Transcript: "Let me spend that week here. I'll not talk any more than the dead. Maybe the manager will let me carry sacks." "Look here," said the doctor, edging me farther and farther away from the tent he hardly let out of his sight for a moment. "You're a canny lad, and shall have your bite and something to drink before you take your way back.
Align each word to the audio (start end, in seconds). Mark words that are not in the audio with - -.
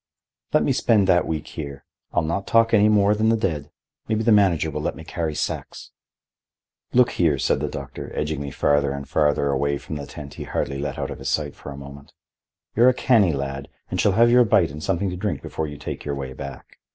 "Let 0.51 0.63
me 0.63 0.71
spend 0.71 1.05
that 1.07 1.27
week 1.27 1.45
here. 1.49 1.85
I'll 2.11 2.23
not 2.23 2.47
talk 2.47 2.73
any 2.73 2.89
more 2.89 3.13
than 3.13 3.29
the 3.29 3.37
dead. 3.37 3.69
Maybe 4.07 4.23
the 4.23 4.31
manager 4.31 4.71
will 4.71 4.81
let 4.81 4.95
me 4.95 5.03
carry 5.03 5.35
sacks." 5.35 5.91
"Look 6.91 7.11
here," 7.11 7.37
said 7.37 7.59
the 7.59 7.67
doctor, 7.67 8.11
edging 8.15 8.41
me 8.41 8.49
farther 8.49 8.93
and 8.93 9.07
farther 9.07 9.49
away 9.51 9.77
from 9.77 9.97
the 9.97 10.07
tent 10.07 10.33
he 10.33 10.45
hardly 10.45 10.79
let 10.79 10.97
out 10.97 11.11
of 11.11 11.19
his 11.19 11.29
sight 11.29 11.53
for 11.53 11.69
a 11.71 11.77
moment. 11.77 12.13
"You're 12.75 12.89
a 12.89 12.95
canny 12.95 13.31
lad, 13.33 13.67
and 13.91 14.01
shall 14.01 14.13
have 14.13 14.31
your 14.31 14.43
bite 14.43 14.71
and 14.71 14.81
something 14.81 15.11
to 15.11 15.15
drink 15.15 15.43
before 15.43 15.67
you 15.67 15.77
take 15.77 16.03
your 16.03 16.15
way 16.15 16.33
back. 16.33 16.79